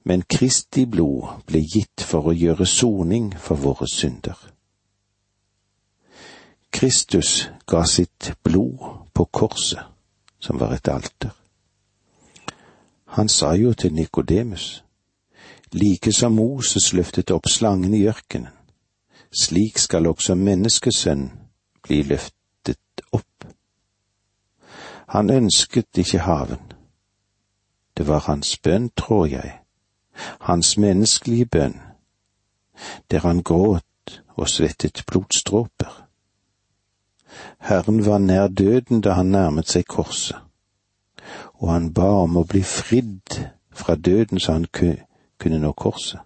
Men 0.05 0.23
Kristi 0.23 0.87
blod 0.87 1.45
ble 1.47 1.61
gitt 1.61 2.03
for 2.03 2.31
å 2.31 2.35
gjøre 2.35 2.67
soning 2.67 3.35
for 3.39 3.57
våre 3.57 3.87
synder. 3.87 4.35
Kristus 6.71 7.49
ga 7.67 7.85
sitt 7.85 8.33
blod 8.43 8.83
på 9.15 9.25
korset, 9.25 9.83
som 10.41 10.59
var 10.59 10.75
et 10.75 10.89
alter. 10.89 11.31
Han 13.05 13.29
sa 13.29 13.55
jo 13.55 13.73
til 13.73 13.95
Nikodemus, 13.95 14.85
like 15.73 16.13
som 16.13 16.33
Moses 16.33 16.93
løftet 16.93 17.31
opp 17.31 17.49
slangen 17.49 17.95
i 17.95 18.05
ørkenen, 18.09 18.53
slik 19.33 19.79
skal 19.79 20.07
også 20.07 20.35
menneskesønn 20.35 21.31
bli 21.83 22.03
løftet 22.03 23.03
opp. 23.13 23.28
Han 25.09 25.31
ønsket 25.31 25.99
ikke 25.99 26.19
haven. 26.19 26.73
Det 27.97 28.09
var 28.09 28.19
hans 28.19 28.59
bønn, 28.59 28.91
tror 28.97 29.27
jeg, 29.27 29.59
hans 30.41 30.77
menneskelige 30.79 31.47
bønn, 31.47 31.81
der 33.11 33.19
han 33.19 33.43
gråt 33.43 34.23
og 34.37 34.49
svettet 34.49 35.03
blodstråper. 35.07 36.05
Herren 37.59 38.07
var 38.07 38.19
nær 38.19 38.49
døden 38.49 39.01
da 39.01 39.13
han 39.13 39.27
nærmet 39.27 39.69
seg 39.69 39.87
korset, 39.89 40.37
og 41.55 41.73
han 41.73 41.93
ba 41.95 42.09
om 42.23 42.37
å 42.37 42.45
bli 42.45 42.63
fridd 42.63 43.39
fra 43.73 43.95
døden 43.97 44.41
så 44.41 44.59
han 44.59 44.67
kunne 44.73 45.61
nå 45.63 45.73
korset. 45.73 46.21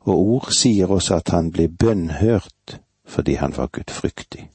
Og 0.00 0.16
ord 0.16 0.48
sier 0.56 0.90
oss 0.90 1.10
at 1.10 1.28
han 1.28 1.52
ble 1.52 1.68
bønnhørt 1.68 2.80
fordi 3.04 3.34
han 3.34 3.56
var 3.56 3.68
gudfryktig 3.68 4.48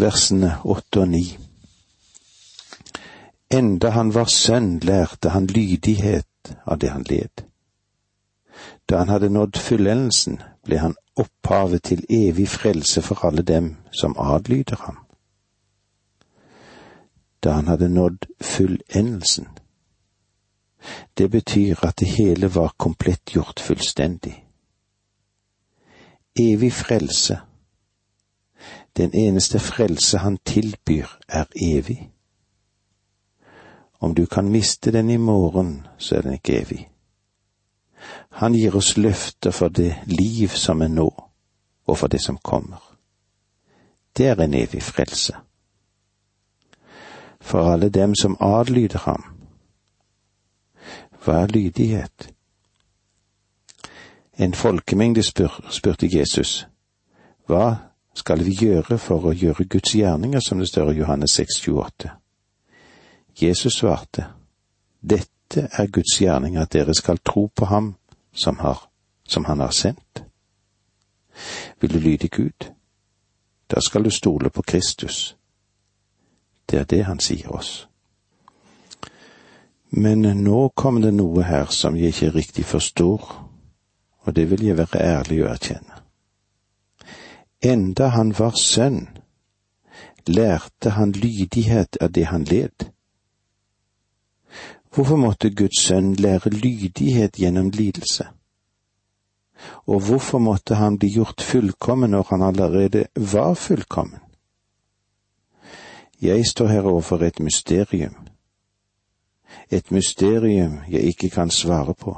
versene 0.00 0.56
åtte 0.64 1.00
og 1.04 1.08
ni. 1.08 1.24
Enda 3.50 3.90
han 3.90 4.14
var 4.14 4.30
sønn, 4.30 4.78
lærte 4.78 5.32
han 5.34 5.46
lydighet 5.46 6.54
av 6.64 6.78
det 6.78 6.90
han 6.90 7.04
led. 7.08 7.42
Da 8.86 8.98
han 8.98 9.08
hadde 9.08 9.30
nådd 9.30 9.58
fullendelsen, 9.58 10.40
ble 10.64 10.78
han 10.78 10.94
opphavet 11.18 11.82
til 11.90 12.04
evig 12.10 12.48
frelse 12.48 13.02
for 13.02 13.26
alle 13.26 13.42
dem 13.42 13.76
som 13.90 14.14
adlyder 14.18 14.76
ham. 14.86 14.98
Da 17.42 17.56
han 17.58 17.66
hadde 17.66 17.88
nådd 17.88 18.26
fullendelsen. 18.40 19.48
Det 21.18 21.30
betyr 21.30 21.84
at 21.86 21.98
det 21.98 22.08
hele 22.08 22.54
var 22.54 22.74
komplett 22.76 23.34
gjort 23.34 23.60
fullstendig. 23.60 24.36
Evig 26.38 26.72
frelse 26.72 27.40
den 28.96 29.14
eneste 29.14 29.58
frelse 29.58 30.18
han 30.18 30.38
tilbyr, 30.44 31.06
er 31.28 31.44
evig. 31.56 32.10
Om 34.00 34.14
du 34.14 34.26
kan 34.26 34.48
miste 34.48 34.92
den 34.92 35.10
i 35.10 35.16
morgen, 35.16 35.86
så 35.98 36.16
er 36.16 36.20
den 36.22 36.32
ikke 36.32 36.60
evig. 36.60 36.90
Han 38.30 38.52
gir 38.52 38.76
oss 38.76 38.96
løfter 38.96 39.50
for 39.50 39.68
det 39.68 39.94
liv 40.06 40.48
som 40.48 40.82
er 40.82 40.88
nå, 40.88 41.24
og 41.86 41.98
for 41.98 42.06
det 42.06 42.22
som 42.24 42.38
kommer. 42.38 42.96
Det 44.16 44.26
er 44.26 44.40
en 44.40 44.54
evig 44.54 44.82
frelse. 44.82 45.36
For 47.40 47.72
alle 47.72 47.88
dem 47.88 48.14
som 48.14 48.36
adlyder 48.40 48.98
ham. 48.98 49.24
Hva 51.24 51.32
er 51.32 51.46
lydighet? 51.46 52.32
En 54.38 54.54
folkemengde 54.54 55.22
spur, 55.22 55.64
spurte 55.70 56.08
Jesus, 56.18 56.66
hva 57.46 57.89
skal 58.20 58.44
vi 58.44 58.52
gjøre 58.52 58.98
for 59.00 59.30
å 59.30 59.32
gjøre 59.32 59.64
Guds 59.64 59.94
gjerninger, 59.96 60.40
som 60.44 60.60
det 60.60 60.68
står 60.68 60.92
i 60.92 60.98
Johannes 61.00 61.38
6,28. 61.40 62.10
Jesus 63.40 63.78
svarte, 63.80 64.26
Dette 65.00 65.68
er 65.72 65.88
Guds 65.88 66.18
gjerning, 66.20 66.58
at 66.60 66.72
dere 66.72 66.94
skal 66.94 67.22
tro 67.24 67.48
på 67.48 67.70
ham 67.70 67.94
som, 68.32 68.58
har, 68.60 68.82
som 69.24 69.44
han 69.48 69.60
har 69.64 69.72
sendt. 69.72 70.24
Vil 71.80 71.94
du 71.94 71.98
lyde 71.98 72.28
Gud? 72.28 72.68
Da 73.70 73.80
skal 73.80 74.04
du 74.04 74.10
stole 74.10 74.50
på 74.50 74.62
Kristus. 74.62 75.36
Det 76.70 76.78
er 76.78 76.84
det 76.84 77.04
han 77.04 77.20
sier 77.20 77.48
oss. 77.54 77.86
Men 79.90 80.22
nå 80.44 80.68
kom 80.76 81.00
det 81.02 81.14
noe 81.14 81.42
her 81.42 81.72
som 81.74 81.96
jeg 81.96 82.12
ikke 82.12 82.34
riktig 82.36 82.64
forstår, 82.68 83.32
og 84.20 84.36
det 84.36 84.50
vil 84.50 84.68
jeg 84.68 84.78
være 84.78 85.00
ærlig 85.02 85.40
å 85.42 85.50
erkjenne. 85.50 85.99
Enda 87.62 88.08
han 88.08 88.32
var 88.38 88.54
sønn, 88.56 89.08
lærte 90.26 90.90
han 90.96 91.12
lydighet 91.12 91.96
av 92.00 92.12
det 92.16 92.24
han 92.30 92.44
led. 92.44 92.86
Hvorfor 94.94 95.16
måtte 95.16 95.50
Guds 95.50 95.82
sønn 95.84 96.14
lære 96.16 96.50
lydighet 96.50 97.36
gjennom 97.36 97.68
lidelse? 97.70 98.26
Og 99.86 100.00
hvorfor 100.00 100.38
måtte 100.38 100.74
han 100.74 100.96
bli 100.98 101.12
gjort 101.12 101.44
fullkommen 101.44 102.10
når 102.10 102.26
han 102.30 102.42
allerede 102.42 103.04
var 103.14 103.54
fullkommen? 103.54 104.20
Jeg 106.22 106.46
står 106.46 106.66
her 106.66 106.82
overfor 106.82 107.22
et 107.24 107.40
mysterium, 107.40 108.16
et 109.70 109.90
mysterium 109.90 110.80
jeg 110.88 111.00
ikke 111.12 111.30
kan 111.30 111.50
svare 111.50 111.94
på. 111.94 112.16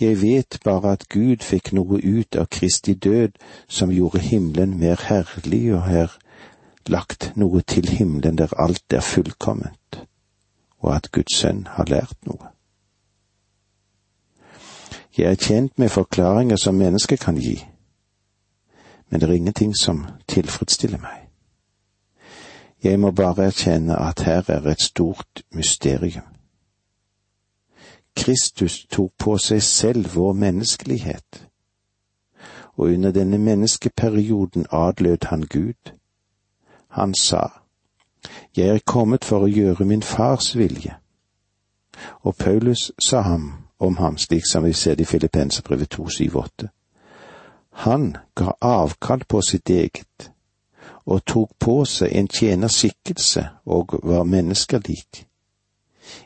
Jeg 0.00 0.22
vet 0.22 0.58
bare 0.64 0.92
at 0.92 1.08
Gud 1.08 1.42
fikk 1.42 1.72
noe 1.72 2.00
ut 2.02 2.36
av 2.36 2.48
Kristi 2.50 2.94
død 2.94 3.38
som 3.68 3.92
gjorde 3.92 4.18
himmelen 4.18 4.78
mer 4.80 5.00
herlig, 5.08 5.74
og 5.74 5.82
har 5.82 6.16
lagt 6.88 7.32
noe 7.36 7.62
til 7.62 7.88
himmelen 7.88 8.38
der 8.38 8.54
alt 8.58 8.92
er 8.92 9.00
fullkomment, 9.00 10.02
og 10.80 10.96
at 10.96 11.12
Guds 11.12 11.38
sønn 11.38 11.66
har 11.76 11.90
lært 11.90 12.16
noe. 12.26 12.50
Jeg 15.16 15.30
er 15.30 15.36
kjent 15.36 15.78
med 15.78 15.92
forklaringer 15.92 16.56
som 16.56 16.74
mennesker 16.74 17.16
kan 17.16 17.36
gi, 17.36 17.58
men 19.10 19.20
det 19.20 19.28
er 19.28 19.34
ingenting 19.34 19.74
som 19.76 20.06
tilfredsstiller 20.28 20.98
meg. 20.98 21.28
Jeg 22.82 22.98
må 23.00 23.10
bare 23.10 23.46
erkjenne 23.46 23.94
at 24.00 24.24
her 24.26 24.42
er 24.48 24.66
et 24.66 24.82
stort 24.82 25.42
mysterium. 25.54 26.31
Kristus 28.16 28.86
tok 28.90 29.12
på 29.18 29.38
seg 29.38 29.62
selv 29.62 30.14
vår 30.14 30.32
menneskelighet, 30.32 31.48
og 32.76 32.86
under 32.86 33.10
denne 33.10 33.38
menneskeperioden 33.38 34.66
adlød 34.70 35.24
han 35.24 35.42
Gud. 35.42 35.92
Han 36.88 37.14
sa, 37.14 37.48
Jeg 38.56 38.68
er 38.68 38.78
kommet 38.86 39.24
for 39.24 39.44
å 39.44 39.50
gjøre 39.50 39.84
min 39.84 40.02
fars 40.02 40.56
vilje. 40.56 40.96
Og 42.22 42.36
Paulus 42.36 42.92
sa 42.98 43.20
ham 43.20 43.52
om 43.78 43.96
ham 43.96 44.18
slik 44.18 44.44
som 44.52 44.64
vi 44.64 44.72
ser 44.72 44.94
det 44.94 45.02
i 45.02 45.12
Filippenserbrevet 45.12 45.90
278. 45.90 46.68
Han 47.72 48.16
ga 48.34 48.52
avkall 48.60 49.24
på 49.28 49.40
sitt 49.40 49.70
eget, 49.70 50.32
og 51.04 51.24
tok 51.24 51.50
på 51.58 51.84
seg 51.84 52.12
en 52.12 52.28
tjenerskikkelse 52.28 53.48
og 53.66 53.98
var 54.02 54.24
menneskelik. 54.24 55.26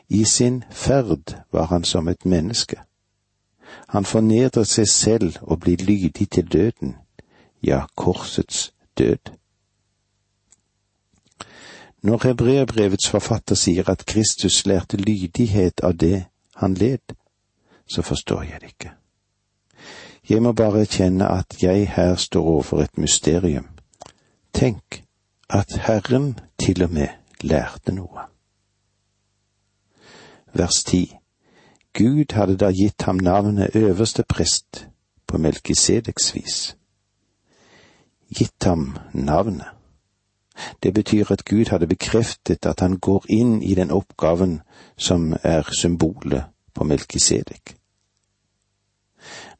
I 0.09 0.23
sin 0.25 0.63
ferd 0.71 1.35
var 1.51 1.65
han 1.65 1.83
som 1.83 2.07
et 2.07 2.25
menneske. 2.25 2.77
Han 3.87 4.05
fornedret 4.05 4.67
seg 4.67 4.87
selv 4.87 5.37
og 5.41 5.59
blir 5.59 5.77
lydig 5.77 6.29
til 6.29 6.47
døden, 6.53 6.95
ja, 7.63 7.85
korsets 7.95 8.73
død. 8.97 9.33
Når 12.01 12.27
hebreerbrevets 12.27 13.09
forfatter 13.09 13.55
sier 13.55 13.89
at 13.89 14.05
Kristus 14.05 14.65
lærte 14.65 14.97
lydighet 14.97 15.81
av 15.83 15.97
det 15.97 16.25
han 16.55 16.73
led, 16.73 17.15
så 17.87 18.01
forstår 18.01 18.41
jeg 18.43 18.61
det 18.61 18.67
ikke. 18.67 18.91
Jeg 20.29 20.43
må 20.43 20.51
bare 20.51 20.85
kjenne 20.85 21.27
at 21.27 21.63
jeg 21.63 21.87
her 21.95 22.15
står 22.15 22.43
overfor 22.43 22.81
et 22.81 22.97
mysterium. 22.97 23.67
Tenk 24.53 25.03
at 25.49 25.77
Herren 25.87 26.39
til 26.59 26.83
og 26.83 26.91
med 26.91 27.07
lærte 27.41 27.95
noe 27.95 28.27
vers 30.57 30.83
10. 30.83 31.17
Gud 31.93 32.33
hadde 32.33 32.57
da 32.57 32.71
gitt 32.71 33.01
ham 33.01 33.15
navnet 33.15 33.75
øverste 33.75 34.23
prest 34.23 34.87
på 35.27 35.37
Melkisedeks 35.37 36.35
vis. 36.35 36.77
Gitt 38.29 38.63
ham 38.63 38.97
navnet. 39.13 39.67
Det 40.83 40.93
betyr 40.93 41.31
at 41.31 41.45
Gud 41.45 41.69
hadde 41.69 41.87
bekreftet 41.87 42.65
at 42.65 42.79
han 42.79 42.99
går 42.99 43.25
inn 43.29 43.61
i 43.63 43.75
den 43.75 43.91
oppgaven 43.91 44.61
som 44.97 45.35
er 45.43 45.69
symbolet 45.81 46.43
på 46.73 46.83
Melkisedek. 46.83 47.75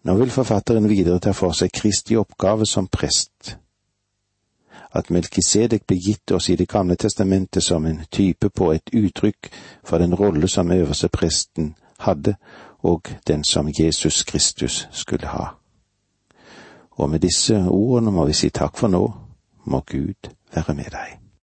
Nå 0.03 0.15
vil 0.17 0.31
forfatteren 0.31 0.89
videre 0.89 1.19
ta 1.19 1.33
for 1.35 1.53
seg 1.57 1.73
Kristi 1.73 2.15
oppgave 2.17 2.65
som 2.65 2.87
prest 2.87 3.57
at 4.97 5.11
Melkisedek 5.13 5.85
ble 5.87 5.97
gitt 6.01 6.31
oss 6.31 6.49
i 6.49 6.55
Det 6.55 6.67
gamle 6.69 6.95
testamentet 6.95 7.63
som 7.63 7.85
en 7.85 8.01
type 8.11 8.49
på 8.49 8.71
et 8.73 8.89
uttrykk 8.93 9.51
for 9.83 9.97
den 9.97 10.15
rolle 10.15 10.47
som 10.47 10.71
øverste 10.71 11.07
presten 11.07 11.75
hadde, 11.99 12.35
og 12.83 13.09
den 13.27 13.43
som 13.43 13.69
Jesus 13.79 14.23
Kristus 14.23 14.87
skulle 14.91 15.27
ha. 15.27 15.45
Og 16.91 17.09
med 17.09 17.19
disse 17.19 17.55
ordene 17.69 18.11
må 18.11 18.25
vi 18.25 18.33
si 18.33 18.49
takk 18.49 18.77
for 18.77 18.87
nå, 18.87 19.05
må 19.65 19.81
Gud 19.85 20.33
være 20.53 20.73
med 20.73 20.91
deg. 20.91 21.26